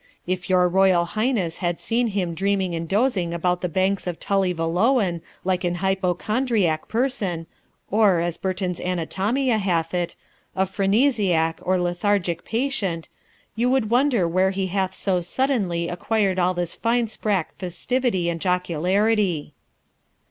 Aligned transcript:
If 0.25 0.49
your 0.49 0.67
Royal 0.67 1.05
Highness 1.05 1.57
had 1.57 1.79
seen 1.79 2.07
him 2.07 2.33
dreaming 2.33 2.73
and 2.73 2.89
dozing 2.89 3.35
about 3.35 3.61
the 3.61 3.69
banks 3.69 4.07
of 4.07 4.19
Tully 4.19 4.51
Veolan 4.51 5.21
like 5.45 5.63
an 5.63 5.75
hypochondriac 5.75 6.87
person, 6.87 7.45
or, 7.91 8.19
as 8.19 8.39
Burton's 8.39 8.79
"Anatomia" 8.79 9.59
hath 9.59 9.93
it, 9.93 10.15
a 10.55 10.65
phrenesiac 10.65 11.59
or 11.61 11.77
lethargic 11.77 12.43
patient, 12.43 13.09
you 13.55 13.69
would 13.69 13.91
wonder 13.91 14.27
where 14.27 14.49
he 14.49 14.65
hath 14.73 14.95
sae 14.95 15.21
suddenly 15.21 15.87
acquired 15.87 16.39
all 16.39 16.55
this 16.55 16.73
fine 16.73 17.05
sprack 17.05 17.53
festivity 17.59 18.27
and 18.27 18.41
jocularity.' 18.41 19.53